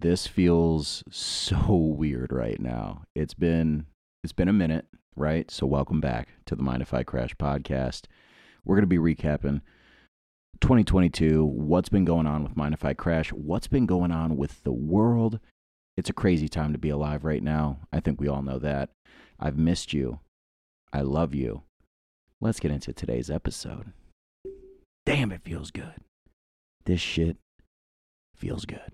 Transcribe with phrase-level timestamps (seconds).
[0.00, 3.02] this feels so weird right now.
[3.14, 3.86] It's been
[4.24, 4.86] it's been a minute,
[5.16, 5.50] right?
[5.50, 8.06] So welcome back to the Mind If I Crash podcast.
[8.64, 9.62] We're going to be recapping
[10.60, 14.62] 2022, what's been going on with Mind If I Crash, what's been going on with
[14.62, 15.40] the world.
[15.96, 17.80] It's a crazy time to be alive right now.
[17.92, 18.90] I think we all know that.
[19.38, 20.20] I've missed you.
[20.92, 21.62] I love you.
[22.40, 23.92] Let's get into today's episode.
[25.04, 25.94] Damn, it feels good.
[26.84, 27.36] This shit
[28.34, 28.92] feels good.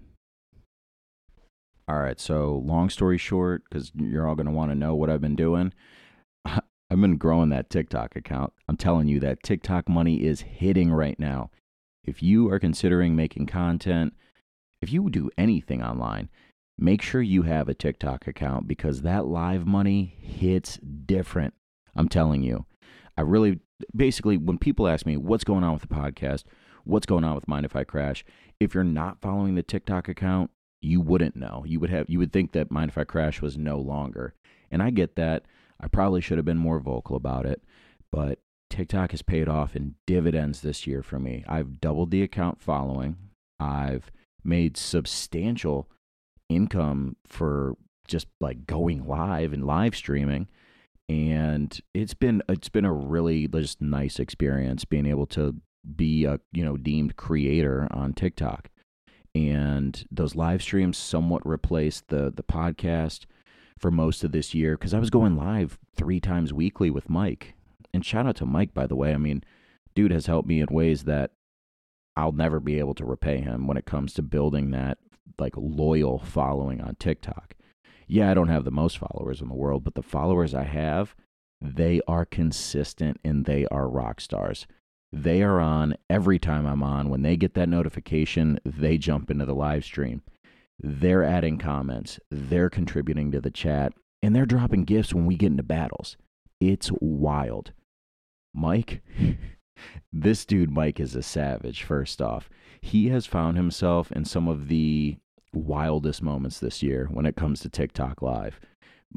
[1.89, 5.09] All right, so long story short, because you're all going to want to know what
[5.09, 5.73] I've been doing,
[6.45, 8.53] I've been growing that TikTok account.
[8.69, 11.51] I'm telling you that TikTok money is hitting right now.
[12.05, 14.15] If you are considering making content,
[14.83, 16.29] if you do anything online,
[16.77, 21.55] make sure you have a TikTok account because that live money hits different.
[21.95, 22.67] I'm telling you.
[23.17, 23.61] I really,
[23.95, 26.45] basically, when people ask me what's going on with the podcast,
[26.85, 28.25] what's going on with Mind If I Crash,
[28.59, 30.51] if you're not following the TikTok account,
[30.87, 31.65] you wouldn't know.
[31.67, 34.35] You would have you would think that Mind If I Crash was no longer.
[34.71, 35.45] And I get that.
[35.81, 37.63] I probably should have been more vocal about it,
[38.11, 38.39] but
[38.71, 41.45] TikTok has paid off in dividends this year for me.
[41.47, 43.17] I've doubled the account following.
[43.61, 44.11] I've
[44.43, 45.91] made substantial
[46.49, 47.77] income for
[48.09, 50.47] just like going live and live streaming
[51.09, 55.57] and it's been it's been a really just nice experience being able to
[55.97, 58.71] be a you know deemed creator on TikTok
[59.37, 63.27] and those live streams somewhat replaced the the podcast
[63.79, 67.55] for most of this year because I was going live three times weekly with Mike.
[67.93, 69.13] And shout out to Mike, by the way.
[69.13, 69.45] I mean,
[69.95, 71.33] dude has helped me in ways that
[72.17, 74.99] I'll never be able to repay him when it comes to building that
[75.39, 77.55] like loyal following on TikTok.
[78.09, 81.15] Yeah, I don't have the most followers in the world, but the followers I have,
[81.61, 84.67] they are consistent and they are rock stars.
[85.23, 87.09] They are on every time I'm on.
[87.09, 90.21] When they get that notification, they jump into the live stream.
[90.79, 95.47] They're adding comments, they're contributing to the chat, and they're dropping gifts when we get
[95.47, 96.19] into battles.
[96.61, 97.73] It's wild.
[98.53, 99.03] Mike,
[100.13, 102.51] this dude, Mike, is a savage, first off.
[102.83, 105.17] He has found himself in some of the
[105.55, 108.61] wildest moments this year when it comes to TikTok Live.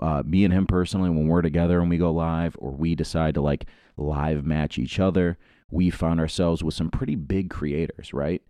[0.02, 3.34] Uh, me and him personally, when we're together and we go live, or we decide
[3.34, 3.66] to like
[3.98, 5.38] live match each other,
[5.72, 8.42] we found ourselves with some pretty big creators, right?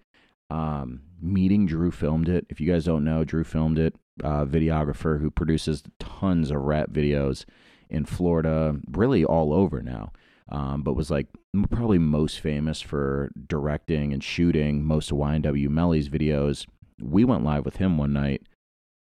[0.50, 2.46] Um, meeting Drew filmed it.
[2.50, 3.96] If you guys don't know, Drew filmed it.
[4.24, 7.46] Uh, videographer who produces tons of rap videos
[7.90, 10.12] in Florida, really all over now.
[10.52, 11.28] Um, but was like
[11.70, 16.66] probably most famous for directing and shooting most of YNW Melly's videos.
[17.00, 18.42] We went live with him one night,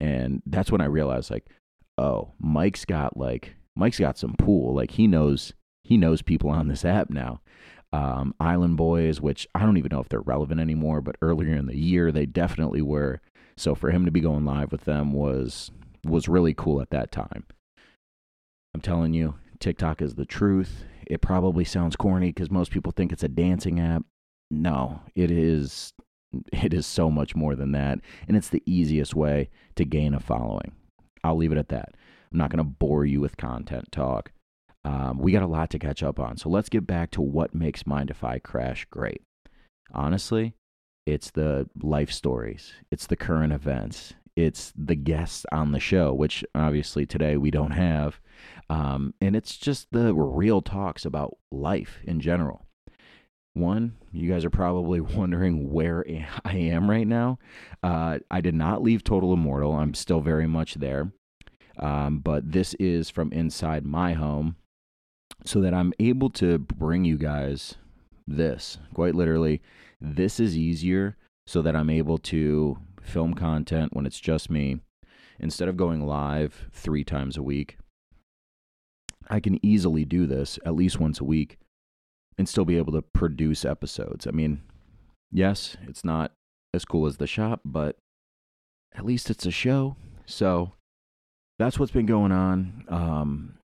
[0.00, 1.47] and that's when I realized like,
[1.97, 4.75] oh, Mike's got like Mike's got some pool.
[4.75, 7.41] Like he knows he knows people on this app now
[7.93, 11.67] um, Island Boys, which I don't even know if they're relevant anymore, but earlier in
[11.67, 13.21] the year they definitely were.
[13.56, 15.71] So for him to be going live with them was
[16.05, 17.45] was really cool at that time.
[18.75, 20.84] I'm telling you, TikTok is the truth.
[21.06, 24.05] It probably sounds corny because most people think it's a dancing app.
[24.50, 25.93] No, it is
[26.53, 27.99] it is so much more than that,
[28.29, 30.73] and it's the easiest way to gain a following.
[31.25, 31.97] I'll leave it at that.
[32.33, 34.33] I'm not going to bore you with content talk.
[34.85, 36.37] Um, we got a lot to catch up on.
[36.37, 39.23] So let's get back to what makes Mind If I Crash great.
[39.93, 40.55] Honestly,
[41.07, 46.45] it's the life stories, it's the current events, it's the guests on the show, which
[46.55, 48.21] obviously today we don't have.
[48.69, 52.67] Um, and it's just the real talks about life in general.
[53.55, 56.05] One, you guys are probably wondering where
[56.45, 57.39] I am right now.
[57.83, 59.73] Uh, I did not leave Total Immortal.
[59.73, 61.12] I'm still very much there.
[61.79, 64.57] Um, but this is from inside my home
[65.45, 67.77] so that I'm able to bring you guys
[68.27, 68.79] this.
[68.95, 69.61] Quite literally,
[70.01, 74.81] this is easier so that I'm able to film content when it's just me.
[75.39, 77.79] Instead of going live three times a week,
[79.29, 81.59] I can easily do this at least once a week
[82.37, 84.27] and still be able to produce episodes.
[84.27, 84.62] I mean,
[85.31, 86.33] yes, it's not
[86.75, 87.97] as cool as the shop, but
[88.95, 89.97] at least it's a show.
[90.26, 90.73] So
[91.59, 92.85] that's what's been going on.
[92.88, 93.59] Um,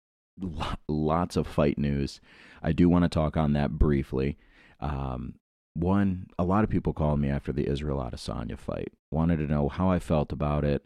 [0.89, 2.21] lots of fight news.
[2.63, 4.37] I do want to talk on that briefly.
[4.81, 5.35] Um,
[5.75, 9.69] one, a lot of people called me after the Israel Adesanya fight, wanted to know
[9.69, 10.85] how I felt about it,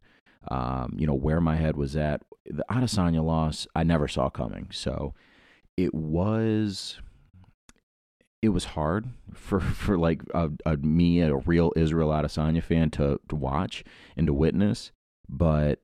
[0.49, 2.23] um, you know, where my head was at.
[2.47, 4.69] The Adesanya loss, I never saw coming.
[4.73, 5.14] So
[5.76, 6.99] it was
[8.43, 13.20] it was hard for for like a, a, me a real Israel Adesanya fan to
[13.29, 13.85] to watch
[14.17, 14.91] and to witness
[15.31, 15.81] but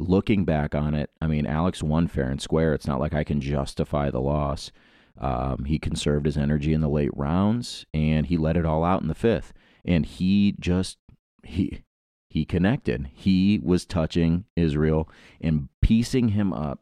[0.00, 2.74] looking back on it, I mean, Alex won fair and square.
[2.74, 4.72] It's not like I can justify the loss.
[5.18, 9.02] Um, he conserved his energy in the late rounds and he let it all out
[9.02, 9.52] in the fifth.
[9.84, 10.98] And he just
[11.44, 11.82] he
[12.30, 13.10] he connected.
[13.12, 15.08] He was touching Israel
[15.40, 16.80] and piecing him up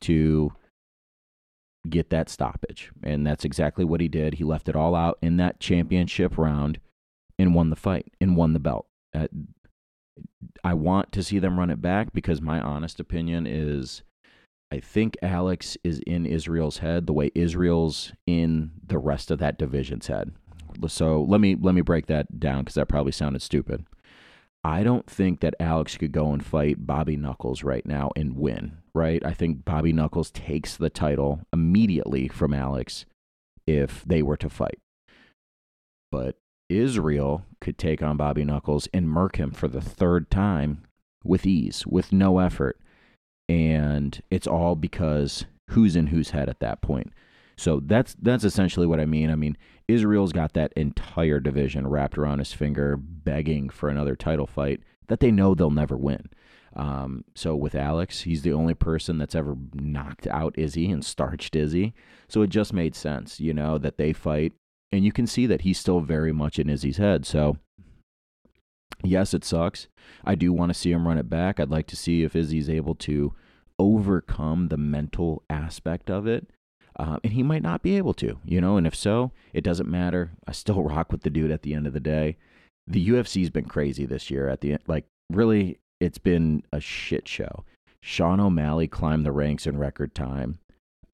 [0.00, 0.52] to
[1.88, 2.90] get that stoppage.
[3.02, 4.34] And that's exactly what he did.
[4.34, 6.80] He left it all out in that championship round
[7.38, 8.86] and won the fight and won the belt.
[9.14, 9.28] Uh,
[10.64, 14.02] I want to see them run it back because my honest opinion is
[14.70, 19.58] I think Alex is in Israel's head the way Israel's in the rest of that
[19.58, 20.32] division's head.
[20.88, 23.86] So let me let me break that down because that probably sounded stupid.
[24.64, 28.78] I don't think that Alex could go and fight Bobby Knuckles right now and win,
[28.94, 29.24] right?
[29.24, 33.06] I think Bobby Knuckles takes the title immediately from Alex
[33.66, 34.78] if they were to fight.
[36.10, 36.36] But
[36.68, 40.82] Israel could take on Bobby Knuckles and murk him for the third time
[41.24, 42.78] with ease, with no effort.
[43.48, 47.12] And it's all because who's in whose head at that point.
[47.56, 49.30] So that's that's essentially what I mean.
[49.30, 49.56] I mean,
[49.88, 55.20] Israel's got that entire division wrapped around his finger, begging for another title fight that
[55.20, 56.28] they know they'll never win.
[56.76, 61.56] Um, so with Alex, he's the only person that's ever knocked out Izzy and starched
[61.56, 61.94] Izzy.
[62.28, 64.52] So it just made sense, you know, that they fight,
[64.92, 67.26] and you can see that he's still very much in Izzy's head.
[67.26, 67.58] So
[69.02, 69.88] yes, it sucks.
[70.24, 71.60] I do want to see him run it back.
[71.60, 73.34] I'd like to see if Izzy's able to
[73.78, 76.48] overcome the mental aspect of it
[76.98, 78.76] uh, and he might not be able to, you know.
[78.76, 80.32] And if so, it doesn't matter.
[80.46, 82.36] I still rock with the dude at the end of the day.
[82.86, 84.48] The UFC's been crazy this year.
[84.48, 87.64] At the end, like really, it's been a shit show.
[88.00, 90.58] Sean O'Malley climbed the ranks in record time.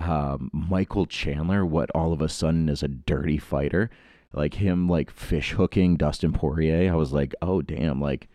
[0.05, 3.91] Um, Michael Chandler, what all of a sudden is a dirty fighter,
[4.33, 6.93] like him, like fish hooking Dustin Poirier.
[6.93, 8.29] I was like, oh damn, like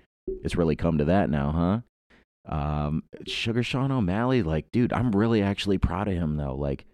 [0.43, 2.55] it's really come to that now, huh?
[2.55, 6.55] Um, Sugar Sean O'Malley, like, dude, I'm really actually proud of him though.
[6.55, 6.85] Like,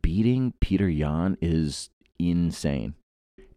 [0.00, 2.94] beating Petr Yan is insane.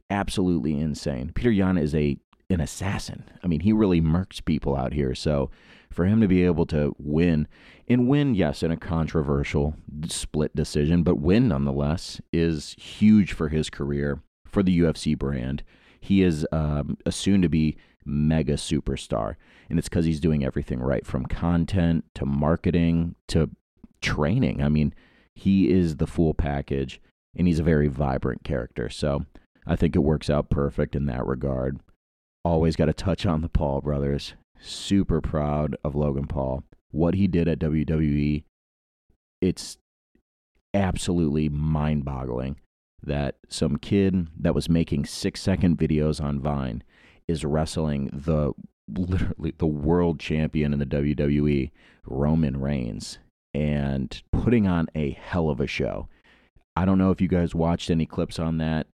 [0.10, 1.32] Absolutely insane.
[1.34, 2.18] Petr Yan is a
[2.50, 3.24] an assassin.
[3.44, 5.16] I mean, he really murks people out here.
[5.16, 5.50] So
[5.90, 7.48] for him to be able to win
[7.88, 9.76] and win, yes, in a controversial
[10.08, 15.64] split decision, but win nonetheless is huge for his career, for the UFC brand.
[16.00, 19.36] He is um, a soon to be mega superstar.
[19.70, 23.50] And it's because he's doing everything right from content to marketing to
[24.02, 24.62] training.
[24.62, 24.94] I mean,
[25.34, 27.02] he is the full package
[27.36, 28.90] and he's a very vibrant character.
[28.90, 29.26] So
[29.66, 31.80] I think it works out perfect in that regard.
[32.44, 34.36] Always got to touch on the Paul brothers.
[34.60, 36.64] Super proud of Logan Paul.
[36.92, 38.44] What he did at WWE,
[39.42, 39.78] it's
[40.74, 42.58] absolutely mind boggling
[43.04, 46.84] that some kid that was making six second videos on Vine
[47.28, 48.54] is wrestling the
[48.94, 51.72] literally the world champion in the WWE,
[52.06, 53.20] Roman Reigns
[53.56, 56.10] and putting on a hell of a show.
[56.76, 58.88] I don't know if you guys watched any clips on that.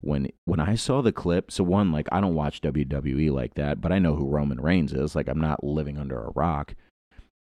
[0.00, 3.80] When when I saw the clip, so one like I don't watch WWE like that,
[3.80, 5.14] but I know who Roman Reigns is.
[5.14, 6.74] Like I'm not living under a rock.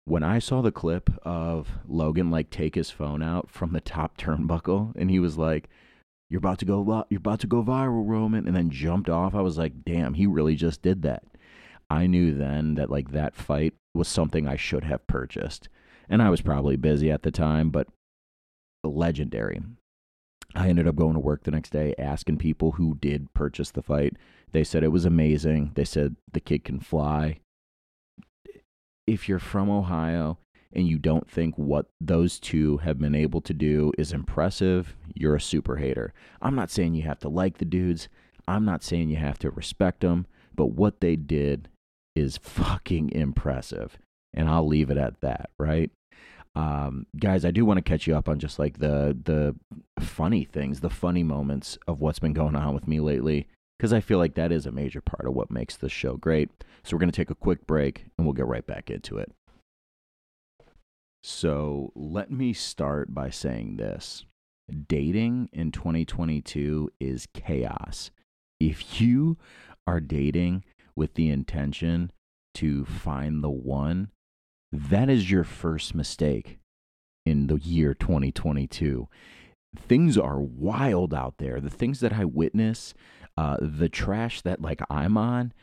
[0.08, 4.18] When I saw the clip of Logan like take his phone out from the top
[4.18, 5.70] turnbuckle and he was like,
[6.30, 9.42] "You're about to go you're about to go viral, Roman," and then jumped off, I
[9.42, 11.26] was like, "Damn, he really just did that."
[11.90, 15.68] I knew then that like that fight was something I should have purchased
[16.08, 17.88] and I was probably busy at the time, but
[18.84, 19.62] legendary.
[20.56, 23.84] I ended up going to work the next day asking people who did purchase the
[23.84, 24.16] fight.
[24.54, 25.72] They said it was amazing.
[25.76, 27.40] They said the kid can fly.
[29.08, 30.38] If you're from Ohio
[30.74, 35.36] and you don't think what those two have been able to do is impressive, you're
[35.36, 36.14] a super hater.
[36.42, 38.10] I'm not saying you have to like the dudes.
[38.48, 41.70] I'm not saying you have to respect them, but what they did
[42.16, 43.98] is fucking impressive.
[44.34, 45.90] And I'll leave it at that, right?
[46.56, 49.56] Um, guys, I do want to catch you up on just like the the
[50.00, 54.00] funny things, the funny moments of what's been going on with me lately, because I
[54.00, 56.50] feel like that is a major part of what makes this show great.
[56.84, 59.32] So we're gonna take a quick break and we'll get right back into it.
[61.24, 64.26] So let me start by saying this:
[64.88, 68.12] dating in 2022 is chaos.
[68.60, 69.38] If you
[69.86, 70.64] are dating
[70.96, 72.12] with the intention
[72.56, 74.10] to find the one
[74.72, 76.60] that is your first mistake
[77.26, 79.08] in the year 2022.
[79.76, 81.60] Things are wild out there.
[81.60, 82.94] The things that I witness,
[83.38, 85.54] uh, the trash that like I'm on,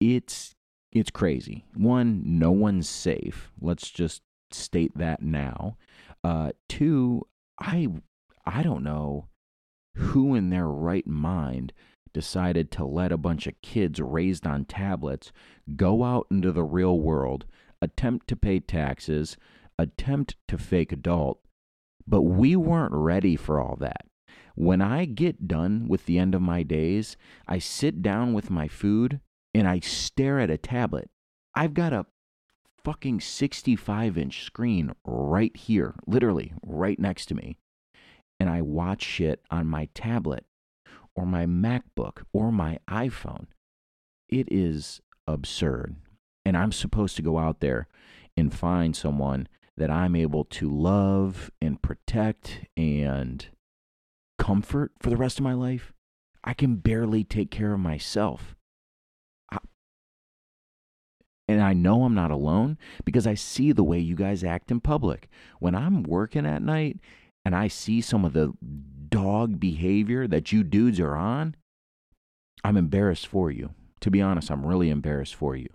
[0.00, 0.54] it's
[0.92, 1.64] it's crazy.
[1.74, 3.50] One, no one's safe.
[3.60, 5.76] Let's just state that now.
[6.22, 7.26] Uh, two,
[7.60, 7.88] I
[8.44, 9.28] I don't know
[9.96, 11.72] who in their right mind
[12.12, 15.32] decided to let a bunch of kids raised on tablets
[15.76, 17.46] go out into the real world
[17.82, 19.36] attempt to pay taxes,
[19.78, 21.40] attempt to fake adult,
[22.06, 24.06] but we weren't ready for all that.
[24.54, 27.16] When I get done with the end of my days,
[27.46, 29.20] I sit down with my food
[29.54, 31.10] and I stare at a tablet
[31.54, 32.06] I've got a
[32.84, 37.58] fucking 65 inch screen right here, literally right next to me.
[38.40, 40.44] And I watch shit on my tablet
[41.14, 43.46] or my MacBook or my iPhone.
[44.28, 45.96] It is absurd.
[46.44, 47.86] And I'm supposed to go out there
[48.36, 53.46] and find someone that I'm able to love and protect and
[54.38, 55.92] comfort for the rest of my life.
[56.44, 58.56] I can barely take care of myself.
[59.50, 59.58] I,
[61.48, 64.80] and I know I'm not alone because I see the way you guys act in
[64.80, 65.28] public.
[65.60, 66.98] When I'm working at night
[67.44, 68.52] and I see some of the
[69.08, 71.54] dog behavior that you dudes are on,
[72.64, 73.70] I'm embarrassed for you.
[74.00, 75.68] To be honest, I'm really embarrassed for you.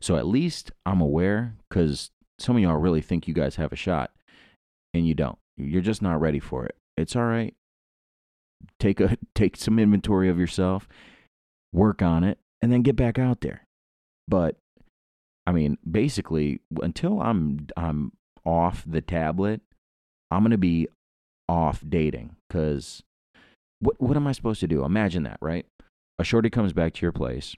[0.00, 3.76] So at least I'm aware because some of y'all really think you guys have a
[3.76, 4.10] shot
[4.92, 5.38] and you don't.
[5.56, 6.74] You're just not ready for it.
[6.96, 7.54] It's all right.
[8.78, 10.88] Take a take some inventory of yourself,
[11.72, 13.64] work on it, and then get back out there.
[14.28, 14.56] But
[15.46, 18.12] I mean, basically, until I'm I'm
[18.44, 19.60] off the tablet,
[20.30, 20.88] I'm gonna be
[21.48, 23.02] off dating because
[23.80, 24.84] what what am I supposed to do?
[24.84, 25.66] Imagine that, right?
[26.18, 27.56] A shorty comes back to your place,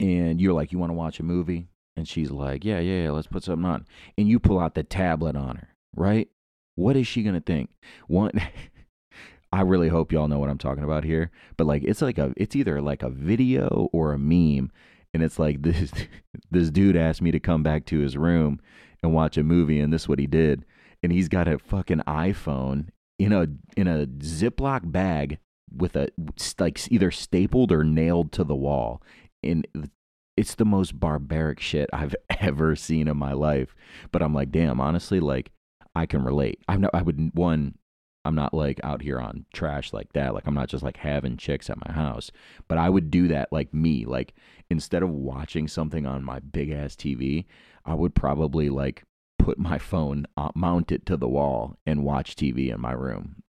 [0.00, 3.10] and you're like, "You want to watch a movie?" And she's like, yeah, yeah, yeah,
[3.10, 3.86] let's put something on.
[4.18, 6.28] And you pull out the tablet on her, right?
[6.74, 7.70] What is she going to think?
[8.08, 8.32] One,
[9.54, 11.30] I really hope y'all know what I'm talking about here.
[11.56, 14.72] But like, it's like a, it's either like a video or a meme.
[15.12, 15.92] And it's like this,
[16.50, 18.60] this dude asked me to come back to his room
[19.02, 19.78] and watch a movie.
[19.78, 20.64] And this is what he did.
[21.04, 22.88] And he's got a fucking iPhone
[23.20, 23.46] in a,
[23.76, 25.38] in a Ziploc bag
[25.72, 26.08] with a,
[26.58, 29.02] like either stapled or nailed to the wall.
[29.44, 29.68] And
[30.36, 33.76] it's the most barbaric shit I've ever seen in my life.
[34.10, 35.52] But I'm like, damn, honestly, like
[35.94, 36.58] I can relate.
[36.68, 36.90] I'm not.
[36.92, 37.74] I would one.
[38.24, 40.34] I'm not like out here on trash like that.
[40.34, 42.30] Like I'm not just like having chicks at my house.
[42.68, 44.04] But I would do that like me.
[44.04, 44.34] Like
[44.70, 47.44] instead of watching something on my big ass TV,
[47.84, 49.04] I would probably like
[49.38, 53.42] put my phone, uh, mount it to the wall, and watch TV in my room.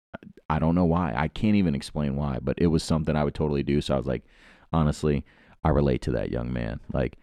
[0.49, 1.13] I don't know why.
[1.15, 3.81] I can't even explain why, but it was something I would totally do.
[3.81, 4.25] So I was like,
[4.73, 5.25] honestly,
[5.65, 6.81] I relate to that young man.
[6.93, 7.19] Like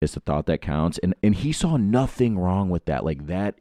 [0.00, 0.98] it's the thought that counts.
[0.98, 3.04] And and he saw nothing wrong with that.
[3.04, 3.56] Like that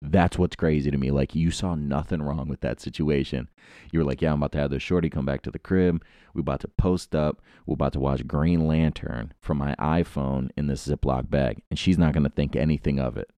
[0.00, 1.10] that's what's crazy to me.
[1.10, 3.48] Like you saw nothing wrong with that situation.
[3.92, 6.04] You were like, Yeah, I'm about to have this shorty come back to the crib.
[6.34, 7.40] We're about to post up.
[7.66, 11.62] We're about to watch Green Lantern from my iPhone in this Ziploc bag.
[11.70, 13.30] And she's not gonna think anything of it.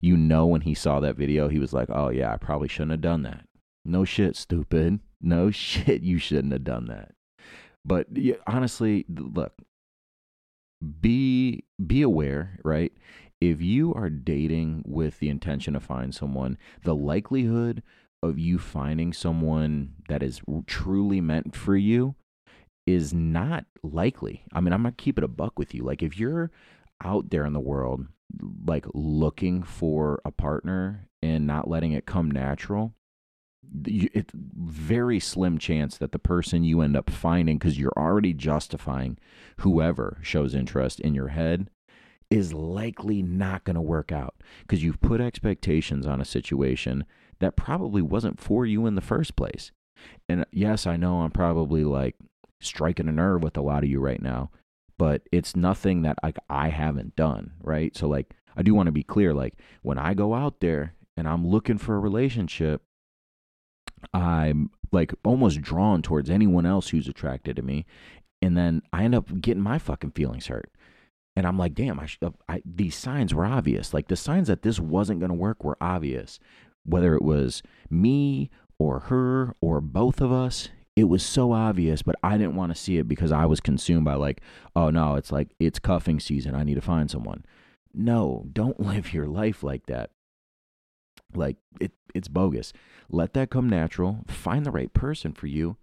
[0.00, 2.92] You know when he saw that video, he was like, Oh yeah, I probably shouldn't
[2.92, 3.46] have done that.
[3.84, 5.00] No shit, stupid.
[5.20, 7.12] No shit, you shouldn't have done that.
[7.84, 8.06] But
[8.46, 9.54] honestly, look,
[11.00, 12.92] be be aware, right?
[13.42, 17.82] If you are dating with the intention to find someone, the likelihood
[18.22, 22.14] of you finding someone that is truly meant for you
[22.86, 24.44] is not likely.
[24.52, 25.82] I mean, I'm gonna keep it a buck with you.
[25.82, 26.52] Like if you're
[27.02, 28.06] out there in the world
[28.64, 32.94] like looking for a partner and not letting it come natural,
[33.84, 39.18] it's very slim chance that the person you end up finding because you're already justifying
[39.58, 41.68] whoever shows interest in your head
[42.32, 47.04] is likely not going to work out because you've put expectations on a situation
[47.40, 49.70] that probably wasn't for you in the first place.
[50.30, 52.16] And uh, yes, I know I'm probably like
[52.58, 54.50] striking a nerve with a lot of you right now,
[54.96, 57.94] but it's nothing that like I haven't done, right?
[57.94, 61.28] So like I do want to be clear like when I go out there and
[61.28, 62.80] I'm looking for a relationship,
[64.14, 67.84] I'm like almost drawn towards anyone else who's attracted to me.
[68.40, 70.72] And then I end up getting my fucking feelings hurt.
[71.34, 73.94] And I'm like, damn, I, should, uh, I these signs were obvious.
[73.94, 76.38] Like the signs that this wasn't going to work were obvious.
[76.84, 82.16] Whether it was me or her or both of us, it was so obvious, but
[82.22, 84.42] I didn't want to see it because I was consumed by like,
[84.76, 86.54] oh no, it's like it's cuffing season.
[86.54, 87.44] I need to find someone.
[87.94, 90.10] No, don't live your life like that.
[91.34, 92.74] Like it it's bogus.
[93.08, 94.24] Let that come natural.
[94.28, 95.76] Find the right person for you.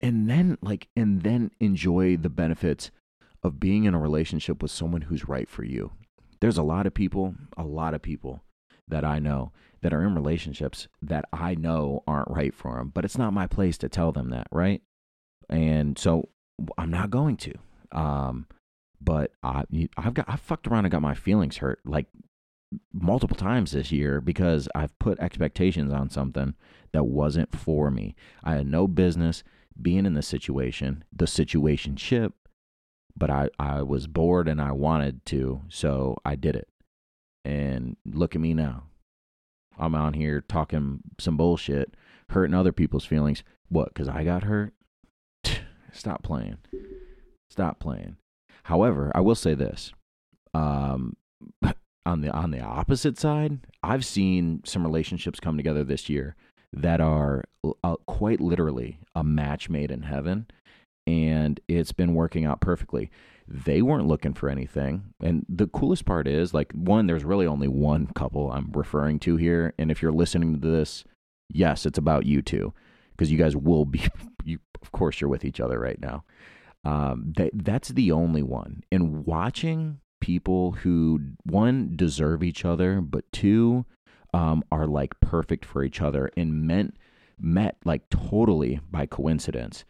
[0.00, 2.90] And then like and then enjoy the benefits
[3.42, 5.92] of being in a relationship with someone who's right for you.
[6.40, 8.42] There's a lot of people, a lot of people
[8.88, 9.52] that I know
[9.82, 13.46] that are in relationships that I know aren't right for them, but it's not my
[13.46, 14.82] place to tell them that, right?
[15.48, 16.28] And so
[16.78, 17.54] I'm not going to.
[17.92, 18.46] Um,
[19.00, 19.64] but I,
[19.96, 22.06] I've got I fucked around and got my feelings hurt like
[22.92, 26.54] multiple times this year because I've put expectations on something
[26.92, 28.16] that wasn't for me.
[28.42, 29.44] I had no business
[29.80, 32.34] being in the situation, the situation ship,
[33.16, 36.68] but I, I was bored and I wanted to, so I did it.
[37.44, 38.84] And look at me now.
[39.78, 41.94] I'm on here talking some bullshit,
[42.30, 43.42] hurting other people's feelings.
[43.68, 44.72] What, because I got hurt?
[45.92, 46.58] Stop playing.
[47.50, 48.16] Stop playing.
[48.64, 49.92] However, I will say this.
[50.54, 51.16] Um,
[52.06, 56.36] on the on the opposite side, I've seen some relationships come together this year
[56.72, 57.44] that are
[57.82, 60.46] uh, quite literally a match made in heaven
[61.06, 63.10] and it's been working out perfectly.
[63.48, 65.14] They weren't looking for anything.
[65.22, 69.36] And the coolest part is like one there's really only one couple I'm referring to
[69.36, 71.04] here and if you're listening to this,
[71.48, 72.72] yes, it's about you two
[73.12, 74.02] because you guys will be
[74.44, 76.24] you of course you're with each other right now.
[76.84, 78.82] Um, that that's the only one.
[78.92, 83.84] And watching people who one deserve each other, but two
[84.34, 86.96] um, are like perfect for each other and meant
[87.38, 89.84] met like totally by coincidence.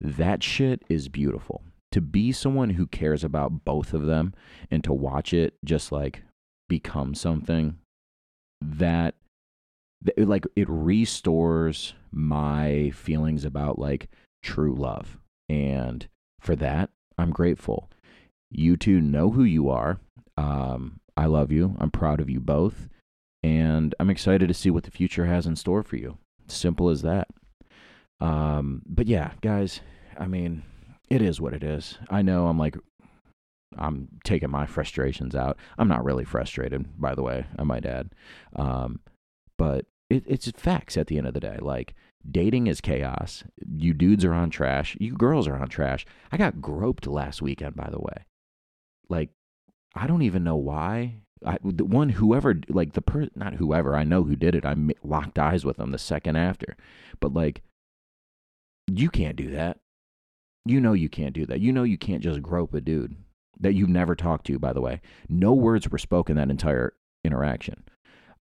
[0.00, 1.62] That shit is beautiful.
[1.92, 4.34] To be someone who cares about both of them
[4.70, 6.22] and to watch it just like
[6.68, 7.78] become something
[8.60, 9.14] that
[10.16, 14.08] like it restores my feelings about like
[14.42, 15.18] true love.
[15.48, 16.06] And
[16.40, 17.90] for that, I'm grateful.
[18.50, 20.00] You two know who you are.
[20.36, 21.76] Um, I love you.
[21.78, 22.88] I'm proud of you both.
[23.42, 26.18] And I'm excited to see what the future has in store for you.
[26.46, 27.28] Simple as that.
[28.20, 29.80] Um, but yeah, guys,
[30.18, 30.62] I mean,
[31.08, 31.98] it is what it is.
[32.08, 32.76] I know I'm like,
[33.78, 35.56] I'm taking my frustrations out.
[35.78, 38.10] I'm not really frustrated, by the way, I might add.
[38.56, 39.00] Um,
[39.56, 41.58] but it, it's facts at the end of the day.
[41.60, 41.94] Like,
[42.28, 43.44] dating is chaos.
[43.76, 44.96] You dudes are on trash.
[45.00, 46.04] You girls are on trash.
[46.32, 48.24] I got groped last weekend, by the way.
[49.08, 49.30] Like,
[49.94, 51.22] I don't even know why.
[51.44, 54.66] I, the one whoever like the per not whoever I know who did it.
[54.66, 56.76] I locked eyes with them the second after,
[57.18, 57.62] but like
[58.98, 59.78] you can't do that.
[60.64, 61.60] You know you can't do that.
[61.60, 63.16] You know you can't just grope a dude
[63.58, 64.58] that you've never talked to.
[64.58, 66.94] By the way, no words were spoken that entire
[67.24, 67.84] interaction.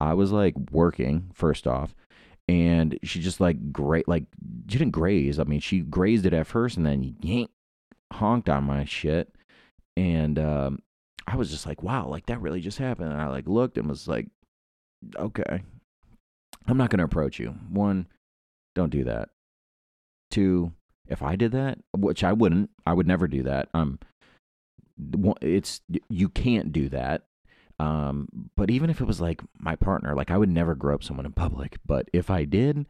[0.00, 1.94] I was like working first off,
[2.49, 4.25] and she just like great like
[4.68, 5.38] she didn't graze.
[5.38, 7.50] I mean, she grazed it at first, and then yank
[8.12, 9.34] honked on my shit,
[9.96, 10.82] and um,
[11.26, 13.12] I was just like, wow, like that really just happened.
[13.12, 14.28] And I like looked and was like,
[15.16, 15.62] okay,
[16.66, 17.55] I'm not to approach you.
[17.70, 18.07] One,
[18.74, 19.28] don't do that.
[20.33, 20.73] Two,
[21.07, 23.68] if I did that, which I wouldn't, I would never do that.
[23.75, 23.99] Um,
[25.42, 27.25] it's you can't do that.
[27.79, 31.27] Um, but even if it was like my partner, like I would never grope someone
[31.27, 31.79] in public.
[31.85, 32.87] But if I did,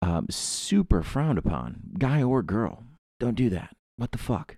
[0.00, 2.84] um, super frowned upon, guy or girl.
[3.20, 3.76] Don't do that.
[3.96, 4.56] What the fuck?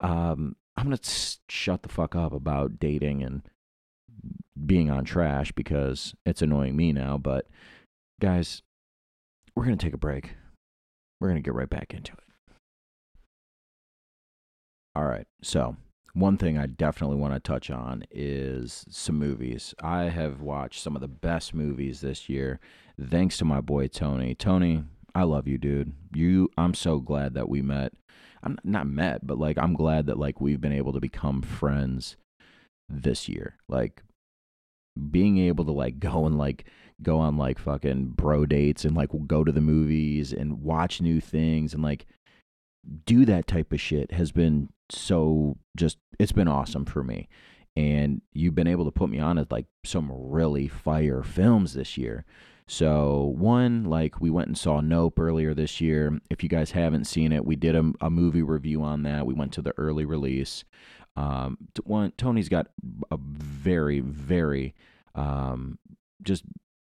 [0.00, 3.42] Um, I'm to shut the fuck up about dating and
[4.66, 7.18] being on trash because it's annoying me now.
[7.18, 7.46] But
[8.20, 8.62] guys,
[9.56, 10.34] we're to take a break.
[11.20, 12.54] We're going to get right back into it.
[14.94, 15.26] All right.
[15.42, 15.76] So,
[16.14, 19.74] one thing I definitely want to touch on is some movies.
[19.82, 22.60] I have watched some of the best movies this year
[23.00, 24.34] thanks to my boy Tony.
[24.34, 25.92] Tony, I love you, dude.
[26.14, 27.92] You I'm so glad that we met.
[28.42, 32.16] I'm not met, but like I'm glad that like we've been able to become friends
[32.88, 33.56] this year.
[33.68, 34.02] Like
[35.10, 36.64] being able to like go and like
[37.02, 41.20] go on like fucking bro dates and like go to the movies and watch new
[41.20, 42.06] things and like
[43.04, 47.28] do that type of shit has been so just it's been awesome for me
[47.76, 51.96] and you've been able to put me on at like some really fire films this
[51.96, 52.24] year
[52.70, 56.20] so, one, like we went and saw Nope earlier this year.
[56.28, 59.24] If you guys haven't seen it, we did a, a movie review on that.
[59.24, 60.64] We went to the early release.
[61.16, 62.66] Um, one, Tony's got
[63.10, 64.74] a very, very
[65.14, 65.78] um,
[66.22, 66.44] just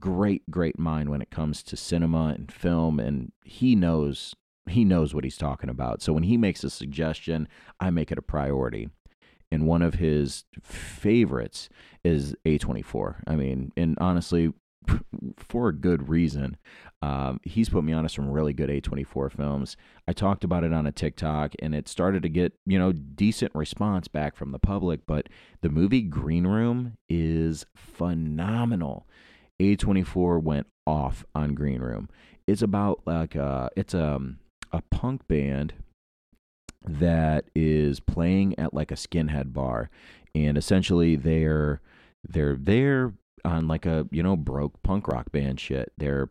[0.01, 4.35] great, great mind when it comes to cinema and film, and he knows
[4.69, 6.01] he knows what he's talking about.
[6.01, 7.47] So when he makes a suggestion,
[7.79, 8.89] I make it a priority.
[9.51, 11.67] And one of his favorites
[12.03, 13.23] is A24.
[13.27, 14.53] I mean, and honestly,
[15.37, 16.57] for a good reason.
[17.01, 19.77] Um, he's put me on to some really good A24 films.
[20.07, 23.53] I talked about it on a TikTok and it started to get, you know, decent
[23.55, 25.27] response back from the public, but
[25.61, 29.07] the movie Green Room is phenomenal.
[29.61, 32.09] A24 went off on Green Room.
[32.47, 34.39] It's about like uh it's um
[34.71, 35.73] a punk band
[36.83, 39.89] that is playing at like a skinhead bar
[40.33, 41.79] and essentially they're
[42.27, 43.13] they're there
[43.45, 45.91] on like a you know broke punk rock band shit.
[45.97, 46.29] They're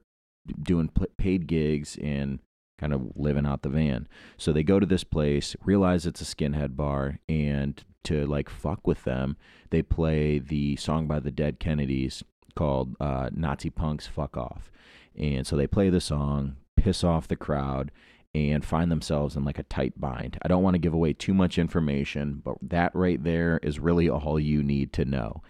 [0.62, 2.40] doing paid gigs and
[2.78, 4.08] kind of living out the van.
[4.38, 8.86] So they go to this place, realize it's a skinhead bar, and to like fuck
[8.86, 9.36] with them,
[9.68, 12.24] they play the song by the Dead Kennedys
[12.56, 14.70] called uh, "Nazi Punks Fuck Off,"
[15.16, 17.92] and so they play the song, piss off the crowd.
[18.32, 20.38] And find themselves in like a tight bind.
[20.40, 24.08] I don't want to give away too much information, but that right there is really
[24.08, 25.42] all you need to know.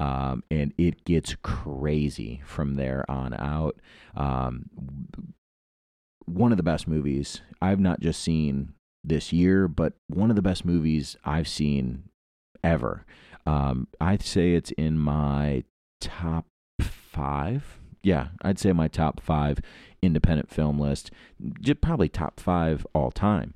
[0.00, 3.80] Um, and it gets crazy from there on out.
[4.16, 4.66] Um,
[6.26, 10.42] one of the best movies I've not just seen this year, but one of the
[10.42, 12.04] best movies I've seen
[12.62, 13.04] ever.
[13.46, 15.64] Um, I'd say it's in my
[16.00, 16.46] top
[16.80, 17.78] five.
[18.02, 19.58] Yeah, I'd say my top five
[20.02, 21.10] independent film list,
[21.80, 23.54] probably top five all time.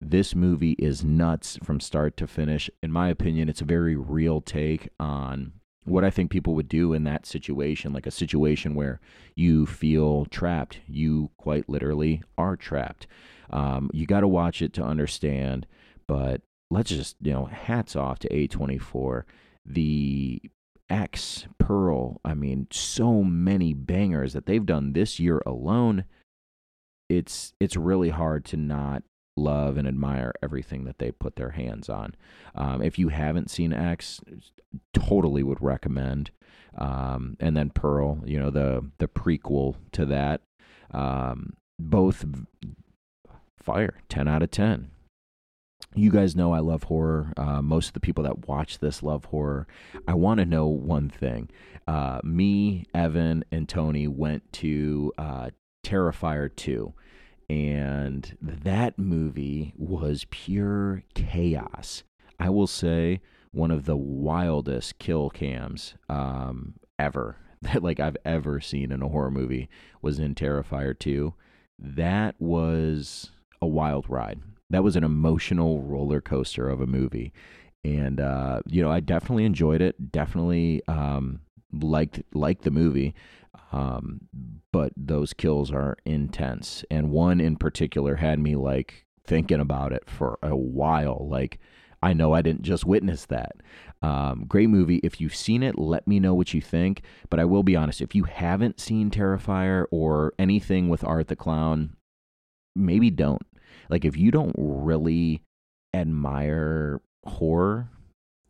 [0.00, 2.70] This movie is nuts from start to finish.
[2.82, 5.52] In my opinion, it's a very real take on
[5.84, 9.00] what I think people would do in that situation, like a situation where
[9.34, 10.80] you feel trapped.
[10.86, 13.06] You quite literally are trapped.
[13.50, 15.66] Um, you got to watch it to understand,
[16.06, 19.24] but let's just, you know, hats off to A24.
[19.66, 20.40] The
[20.88, 26.04] X, Pearl, I mean, so many bangers that they've done this year alone.
[27.08, 29.02] It's it's really hard to not
[29.36, 32.14] love and admire everything that they put their hands on.
[32.54, 34.20] Um, if you haven't seen X,
[34.92, 36.30] totally would recommend.
[36.76, 40.40] Um, and then Pearl, you know the the prequel to that,
[40.90, 42.24] um, both
[43.58, 44.90] fire, ten out of ten.
[45.94, 47.34] You guys know I love horror.
[47.36, 49.66] Uh, most of the people that watch this love horror.
[50.08, 51.50] I want to know one thing.
[51.86, 55.50] Uh, me, Evan, and Tony went to uh,
[55.84, 56.94] Terrifier 2
[57.52, 62.02] and that movie was pure chaos.
[62.40, 68.58] I will say one of the wildest kill cams um, ever that like I've ever
[68.58, 69.68] seen in a horror movie
[70.00, 71.34] was in Terrifier 2.
[71.78, 74.40] That was a wild ride.
[74.70, 77.34] That was an emotional roller coaster of a movie.
[77.84, 80.10] And uh, you know, I definitely enjoyed it.
[80.10, 81.40] Definitely um,
[81.72, 83.14] liked liked the movie.
[83.72, 84.28] Um,
[84.70, 86.84] but those kills are intense.
[86.90, 91.26] And one in particular had me like thinking about it for a while.
[91.30, 91.58] Like,
[92.02, 93.52] I know I didn't just witness that.
[94.02, 95.00] Um, great movie.
[95.04, 97.02] If you've seen it, let me know what you think.
[97.30, 101.36] But I will be honest, if you haven't seen Terrifier or anything with Art the
[101.36, 101.96] Clown,
[102.74, 103.46] maybe don't.
[103.88, 105.42] Like, if you don't really
[105.94, 107.90] admire horror,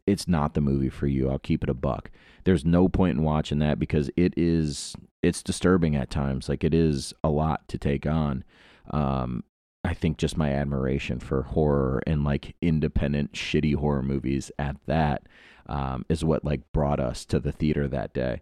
[0.07, 1.31] it's not the movie for you.
[1.31, 2.11] I'll keep it a buck.
[2.45, 6.49] There's no point in watching that because it is it's disturbing at times.
[6.49, 8.45] Like it is a lot to take on.
[8.91, 9.45] Um,
[9.85, 15.29] I think just my admiration for horror and like independent shitty horror movies at that
[15.67, 18.41] um, is what like brought us to the theater that day.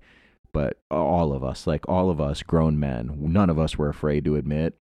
[0.52, 4.24] But all of us, like all of us grown men, none of us were afraid
[4.24, 4.76] to admit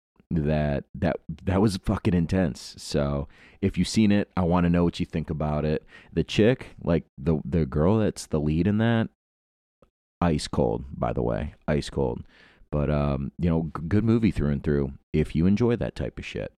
[0.43, 2.75] that that that was fucking intense.
[2.77, 3.27] So
[3.61, 5.83] if you've seen it, I want to know what you think about it.
[6.13, 9.09] The chick, like the the girl that's the lead in that,
[10.21, 10.85] ice cold.
[10.91, 12.23] By the way, ice cold.
[12.71, 14.93] But um, you know, g- good movie through and through.
[15.13, 16.51] If you enjoy that type of shit.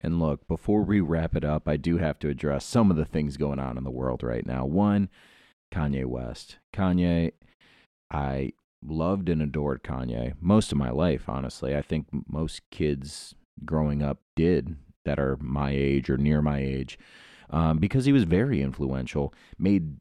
[0.00, 3.06] And look, before we wrap it up, I do have to address some of the
[3.06, 4.66] things going on in the world right now.
[4.66, 5.08] One,
[5.72, 6.58] Kanye West.
[6.74, 7.32] Kanye,
[8.10, 8.52] I
[8.84, 11.76] loved and adored Kanye most of my life, honestly.
[11.76, 16.98] I think most kids growing up did that are my age or near my age
[17.50, 19.96] um, because he was very influential, made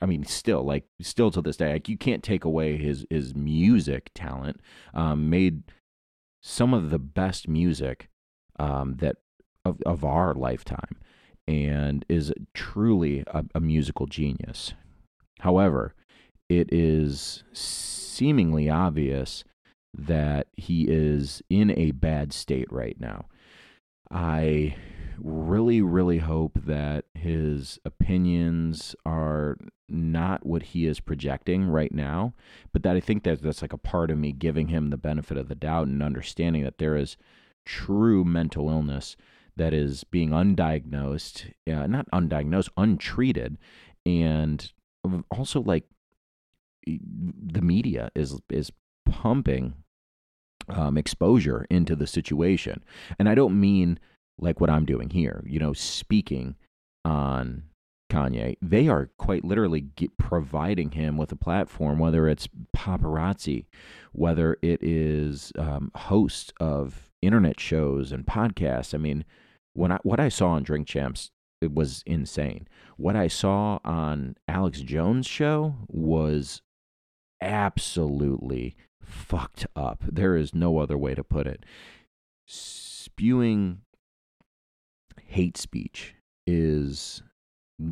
[0.00, 3.34] I mean, still like still to this day, like you can't take away his his
[3.34, 4.60] music talent.
[4.94, 5.62] Um, made
[6.42, 8.08] some of the best music
[8.58, 9.16] um, that
[9.64, 10.96] of of our lifetime,
[11.46, 14.72] and is truly a, a musical genius.
[15.40, 15.94] However,
[16.48, 19.44] it is seemingly obvious
[19.96, 23.26] that he is in a bad state right now.
[24.10, 24.76] I
[25.18, 29.56] really, really hope that his opinions are
[29.88, 32.34] not what he is projecting right now,
[32.72, 35.36] but that I think that that's like a part of me giving him the benefit
[35.36, 37.16] of the doubt and understanding that there is
[37.64, 39.16] true mental illness
[39.56, 43.56] that is being undiagnosed, uh, not undiagnosed, untreated,
[44.04, 44.72] and
[45.30, 45.84] also like
[46.86, 48.72] the media is is
[49.08, 49.74] pumping
[50.68, 52.82] um, exposure into the situation,
[53.18, 53.98] and I don't mean
[54.38, 55.44] like what I'm doing here.
[55.46, 56.56] You know, speaking
[57.04, 57.64] on
[58.10, 59.86] Kanye, they are quite literally
[60.18, 63.66] providing him with a platform, whether it's paparazzi,
[64.12, 68.94] whether it is um, hosts of internet shows and podcasts.
[68.94, 69.24] I mean,
[69.74, 71.30] when I what I saw on Drink Champs
[71.64, 72.68] it was insane.
[72.96, 76.62] What I saw on Alex Jones' show was
[77.44, 80.02] absolutely fucked up.
[80.10, 81.64] There is no other way to put it.
[82.46, 83.80] Spewing
[85.26, 86.14] hate speech
[86.46, 87.22] is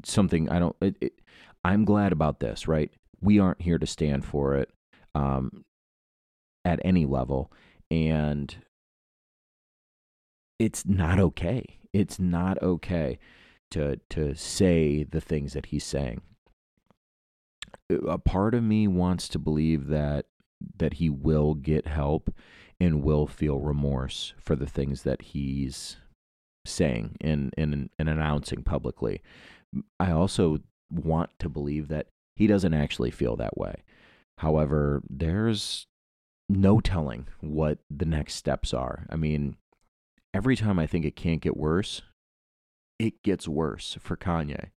[0.04, 0.76] something I don't.
[0.80, 1.12] It, it,
[1.64, 2.90] I'm glad about this, right?
[3.20, 4.70] We aren't here to stand for it
[5.14, 5.64] um,
[6.64, 7.52] at any level,
[7.90, 8.54] and
[10.58, 11.78] it's not okay.
[11.92, 13.18] It's not okay
[13.70, 16.20] to to say the things that he's saying
[18.06, 20.26] a part of me wants to believe that
[20.78, 22.32] that he will get help
[22.80, 25.96] and will feel remorse for the things that he's
[26.64, 29.20] saying and, and, and announcing publicly.
[29.98, 30.58] I also
[30.90, 33.82] want to believe that he doesn't actually feel that way.
[34.38, 35.86] However, there's
[36.48, 39.06] no telling what the next steps are.
[39.08, 39.56] I mean,
[40.34, 42.02] every time I think it can't get worse,
[42.98, 44.70] it gets worse for Kanye.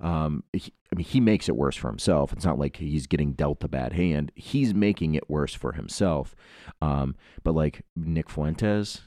[0.00, 2.32] Um, he, I mean, he makes it worse for himself.
[2.32, 4.32] It's not like he's getting dealt a bad hand.
[4.34, 6.34] He's making it worse for himself.
[6.80, 9.02] Um, but like Nick Fuentes,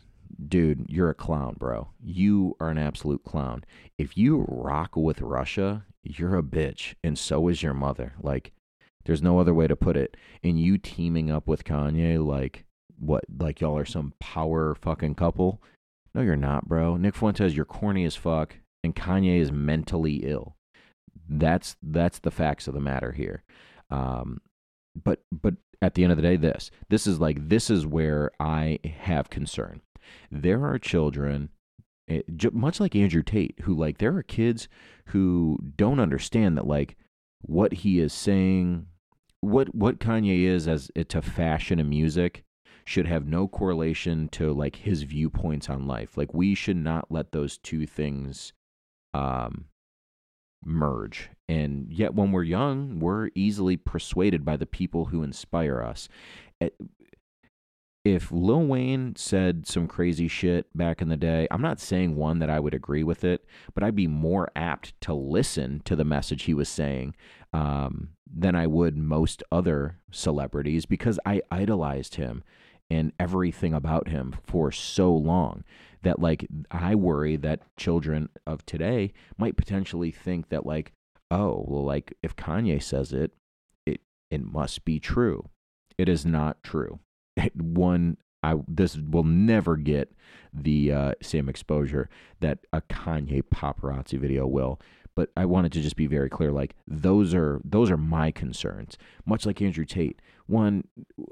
[0.48, 1.90] dude, you're a clown, bro.
[2.02, 3.64] You are an absolute clown.
[3.98, 8.14] If you rock with Russia, you're a bitch, and so is your mother.
[8.22, 8.52] Like,
[9.06, 10.16] there's no other way to put it.
[10.44, 12.66] And you teaming up with Kanye, like,
[12.98, 13.24] what?
[13.38, 15.62] Like, y'all are some power fucking couple?
[16.14, 16.96] No, you're not, bro.
[16.98, 20.56] Nick Fuentes, you're corny as fuck, and Kanye is mentally ill.
[21.30, 23.44] That's that's the facts of the matter here.
[23.90, 24.42] Um,
[25.02, 28.32] but but at the end of the day, this this is like this is where
[28.40, 29.82] I have concern.
[30.32, 31.50] There are children
[32.10, 34.68] eh, much like Andrew Tate, who like there are kids
[35.08, 36.98] who don't understand that like
[37.42, 38.88] what he is saying,
[39.42, 42.44] what what Kanye is as eh, to fashion and music
[42.86, 46.18] should have no correlation to like his viewpoints on life.
[46.18, 48.54] Like we should not let those two things
[49.14, 49.66] um
[50.66, 51.30] merge.
[51.48, 56.10] And yet when we're young, we're easily persuaded by the people who inspire us.
[56.62, 56.70] Eh,
[58.06, 62.40] if Lil Wayne said some crazy shit back in the day, I'm not saying one
[62.40, 66.04] that I would agree with it, but I'd be more apt to listen to the
[66.04, 67.16] message he was saying
[67.54, 72.44] um, than I would most other celebrities because I idolized him
[72.94, 75.64] and everything about him for so long
[76.04, 80.94] that like I worry that children of today might potentially think that like
[81.32, 83.32] oh well like if Kanye says it
[83.88, 85.50] it it must be true.
[85.98, 87.00] It is not true.
[87.56, 90.14] one I this will never get
[90.54, 92.10] the uh, same exposure
[92.42, 94.80] that a Kanye paparazzi video will.
[95.16, 98.98] But I wanted to just be very clear, like those are those are my concerns.
[99.26, 100.86] Much like Andrew Tate, one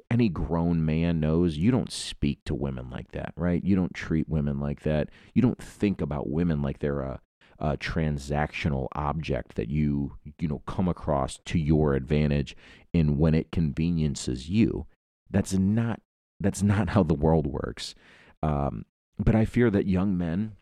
[0.10, 3.63] any grown man knows you don't speak to women like that, right?
[3.63, 5.10] You don't treat women like that.
[5.34, 7.22] You don't think about women like they're a,
[7.58, 12.56] a transactional object that you you know come across to your advantage
[12.94, 14.86] in when it conveniences you.
[15.30, 16.02] That's not
[16.39, 17.96] that's not how the world works.
[18.44, 18.86] Um,
[19.20, 20.54] but I fear that young men,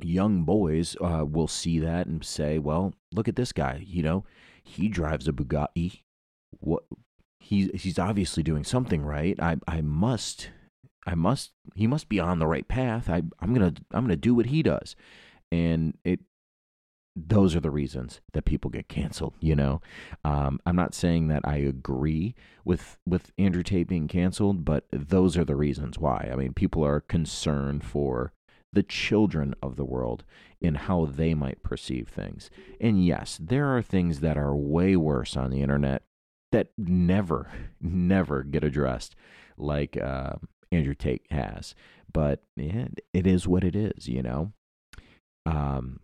[0.00, 3.84] young boys, uh, will see that and say, "Well, look at this guy.
[3.86, 4.24] You know,
[4.62, 6.02] he drives a Bugatti.
[6.60, 6.84] What?
[7.38, 9.38] He's he's obviously doing something right.
[9.40, 10.50] I I must."
[11.08, 13.08] I must he must be on the right path.
[13.08, 14.96] I I'm going to I'm going to do what he does.
[15.52, 16.20] And it
[17.14, 19.34] those are the reasons that people get canceled.
[19.40, 19.80] You know,
[20.24, 25.36] um, I'm not saying that I agree with with Andrew Tate being canceled, but those
[25.36, 26.28] are the reasons why.
[26.30, 28.32] I mean, people are concerned for
[28.76, 30.22] the children of the world
[30.60, 32.50] in how they might perceive things.
[32.78, 36.02] And yes, there are things that are way worse on the internet
[36.52, 39.16] that never, never get addressed,
[39.56, 40.34] like uh,
[40.70, 41.74] Andrew Tate has.
[42.12, 44.52] But yeah, it is what it is, you know.
[45.46, 46.00] Um,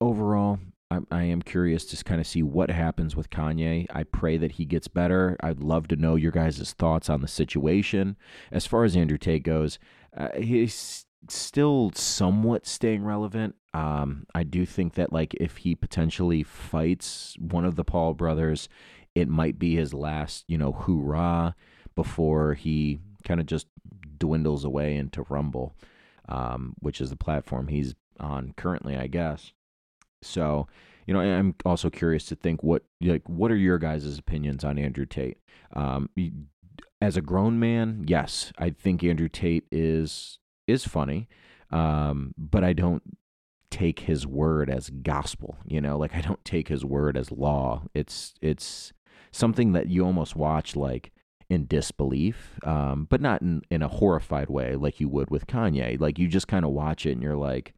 [0.00, 3.86] overall, I, I am curious to kind of see what happens with Kanye.
[3.90, 5.36] I pray that he gets better.
[5.40, 8.16] I'd love to know your guys' thoughts on the situation.
[8.50, 9.78] As far as Andrew Tate goes,
[10.16, 13.54] uh, he's still somewhat staying relevant.
[13.72, 18.68] Um, I do think that like if he potentially fights one of the Paul brothers,
[19.14, 21.54] it might be his last, you know, hoorah
[21.94, 23.66] before he kind of just
[24.18, 25.74] dwindles away into Rumble,
[26.28, 29.52] um, which is the platform he's on currently, I guess.
[30.22, 30.68] So,
[31.06, 34.78] you know, I'm also curious to think what like what are your guys' opinions on
[34.78, 35.38] Andrew Tate?
[35.74, 36.10] Um,
[37.00, 41.28] as a grown man, yes, I think Andrew Tate is is funny,
[41.70, 43.02] um, but I don't
[43.70, 45.56] take his word as gospel.
[45.64, 47.84] You know, like I don't take his word as law.
[47.94, 48.92] It's it's
[49.32, 51.12] something that you almost watch like
[51.48, 55.98] in disbelief, um, but not in in a horrified way like you would with Kanye.
[56.00, 57.74] Like you just kind of watch it and you're like,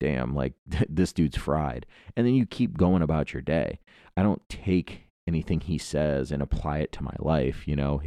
[0.00, 0.52] damn, like
[0.88, 1.86] this dude's fried.
[2.16, 3.80] And then you keep going about your day.
[4.16, 7.66] I don't take anything he says and apply it to my life.
[7.66, 8.02] You know,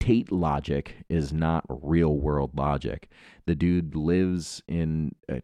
[0.00, 3.08] Tate logic is not real world logic.
[3.46, 5.40] The dude lives in uh,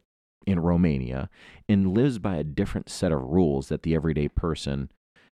[0.47, 1.29] in Romania
[1.69, 4.91] and lives by a different set of rules that the everyday person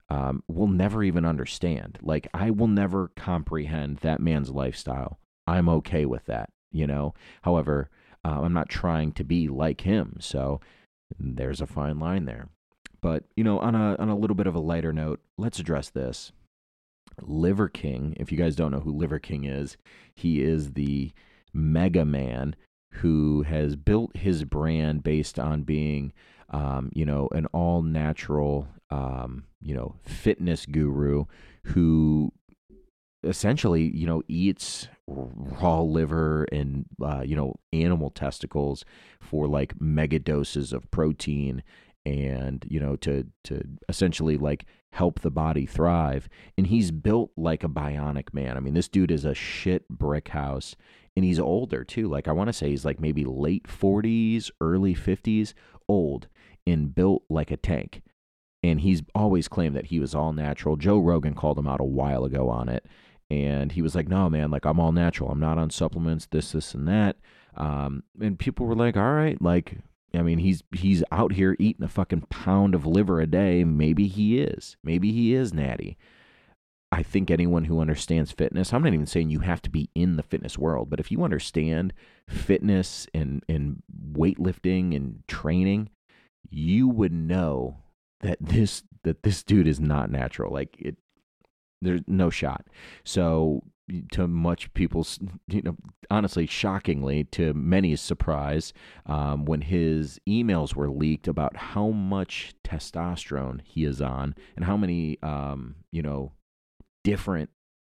[0.10, 1.98] um, will never even understand.
[2.02, 5.20] Like I will never comprehend that man's lifestyle.
[5.48, 7.14] I'm okay with that, you know.
[7.42, 7.90] However,
[8.24, 10.60] uh, I'm not trying to be like him, so
[11.18, 12.50] there's a fine line there.
[13.02, 15.90] But you know, on a on a little bit of a lighter note, let's address
[15.90, 16.32] this.
[17.22, 19.78] Liver King, if you guys don't know who Liver King is,
[20.16, 21.12] he is the
[21.54, 22.56] mega man
[22.92, 26.14] who has built his brand based on being,
[26.50, 31.26] um, you know, an all natural, um, you know, fitness guru
[31.64, 32.32] who
[33.24, 38.86] essentially, you know, eats raw liver and, uh, you know, animal testicles
[39.20, 41.64] for like mega doses of protein
[42.08, 47.66] and you know to to essentially like help the body thrive and he's built like
[47.66, 48.56] a bionic man.
[48.56, 50.76] I mean this dude is a shit brick house
[51.18, 52.08] and he's older too.
[52.08, 55.54] Like i want to say he's like maybe late 40s early 50s
[55.90, 56.28] old
[56.66, 58.02] and built like a tank.
[58.64, 60.78] And he's always claimed that he was all natural.
[60.78, 62.86] Joe rogan called him out a while ago on it
[63.30, 65.30] and he was like no man like i'm all natural.
[65.30, 67.18] I'm not on supplements this this and that.
[67.58, 69.80] Um, and people were like all right like
[70.18, 73.64] I mean, he's he's out here eating a fucking pound of liver a day.
[73.64, 74.78] Maybe he is.
[74.84, 75.98] Maybe he is natty.
[76.92, 80.16] I think anyone who understands fitness, I'm not even saying you have to be in
[80.16, 81.94] the fitness world, but if you understand
[82.30, 85.90] fitness and, and weightlifting and training,
[86.50, 87.80] you would know
[88.22, 90.52] that this that this dude is not natural.
[90.52, 90.96] Like it
[91.82, 92.66] there's no shot.
[93.04, 93.64] So
[94.12, 95.76] to much people's, you know,
[96.12, 98.74] honestly, shockingly, to many's surprise,
[99.06, 104.78] um, when his emails were leaked about how much testosterone he is on and how
[104.78, 106.34] many, um, you know,
[107.04, 107.50] different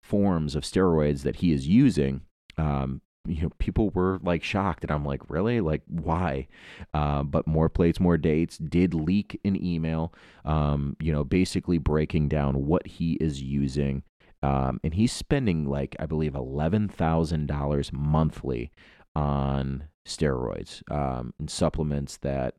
[0.03, 2.21] forms of steroids that he is using,
[2.57, 5.61] um, you know, people were like shocked, and I'm like, really?
[5.61, 6.47] Like, why?
[6.93, 12.29] Uh, but more plates, more dates did leak an email, um, you know, basically breaking
[12.29, 14.03] down what he is using
[14.43, 18.71] um, and he's spending like I believe eleven thousand dollars monthly
[19.15, 22.55] on steroids um, and supplements that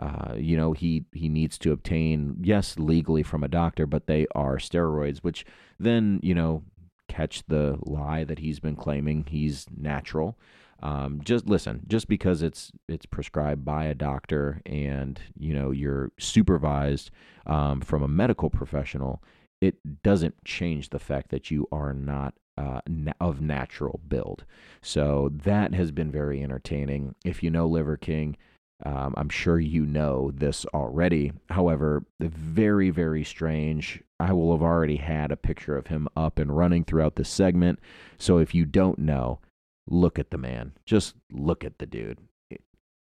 [0.00, 4.26] uh, you know he he needs to obtain yes legally from a doctor, but they
[4.34, 5.44] are steroids, which
[5.78, 6.62] then you know
[7.08, 10.38] catch the lie that he's been claiming he's natural.
[10.82, 16.12] Um, just listen, just because it's it's prescribed by a doctor and you know you're
[16.18, 17.10] supervised
[17.46, 19.22] um, from a medical professional,
[19.60, 22.80] it doesn't change the fact that you are not uh,
[23.20, 24.44] of natural build.
[24.82, 27.14] So that has been very entertaining.
[27.24, 28.36] If you know Liver King,
[28.84, 31.32] um, I'm sure you know this already.
[31.48, 34.02] However, very, very strange.
[34.20, 37.78] I will have already had a picture of him up and running throughout this segment.
[38.18, 39.40] So if you don't know,
[39.88, 40.72] look at the man.
[40.84, 42.18] Just look at the dude.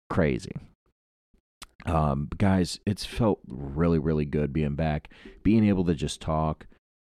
[0.10, 0.56] crazy.
[1.86, 5.10] Um, guys, it's felt really, really good being back,
[5.44, 6.68] being able to just talk,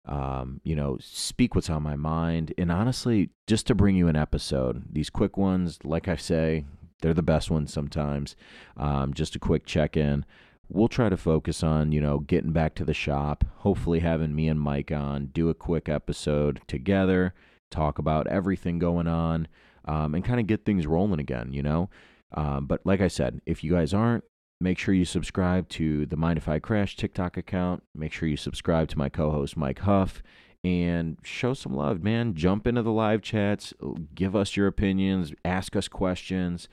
[0.07, 4.17] um, you know, speak what's on my mind, and honestly, just to bring you an
[4.17, 4.85] episode.
[4.93, 6.65] These quick ones, like I say,
[7.01, 8.37] they're the best ones sometimes.
[8.77, 10.25] Um, just a quick check in.
[10.69, 14.47] We'll try to focus on, you know, getting back to the shop, hopefully having me
[14.47, 17.35] and Mike on, do a quick episode together,
[17.71, 19.49] talk about everything going on,
[19.87, 21.91] um, and kind of get things rolling again, you know.
[22.33, 24.23] Um, but like I said, if you guys aren't,
[24.63, 27.83] Make sure you subscribe to the Mind If I Crash TikTok account.
[27.95, 30.23] Make sure you subscribe to my co host, Mike Huff,
[30.63, 32.35] and show some love, man.
[32.35, 33.73] Jump into the live chats,
[34.15, 36.69] give us your opinions, ask us questions.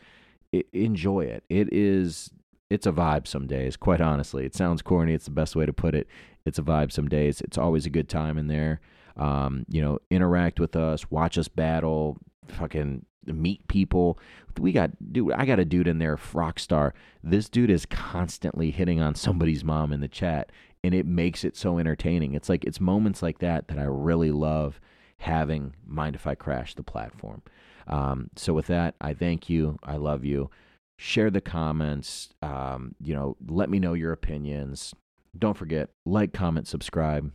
[0.51, 1.45] It, enjoy it.
[1.49, 2.31] It is.
[2.69, 4.45] It's a vibe some days, quite honestly.
[4.45, 5.13] It sounds corny.
[5.13, 6.07] It's the best way to put it.
[6.45, 7.39] It's a vibe some days.
[7.39, 8.81] It's always a good time in there.
[9.15, 12.17] Um, you know, interact with us, watch us battle,
[12.49, 14.19] fucking meet people.
[14.59, 16.91] We got dude, I got a dude in there, Rockstar.
[17.23, 20.51] This dude is constantly hitting on somebody's mom in the chat,
[20.83, 22.33] and it makes it so entertaining.
[22.33, 24.79] It's like it's moments like that that I really love
[25.19, 27.41] having Mind If I Crash the platform.
[27.87, 29.77] Um, so with that, I thank you.
[29.83, 30.49] I love you.
[30.97, 32.29] Share the comments.
[32.41, 34.93] Um, you know, let me know your opinions.
[35.37, 37.31] Don't forget, like, comment, subscribe,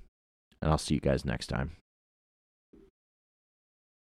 [0.61, 1.73] and I'll see you guys next time.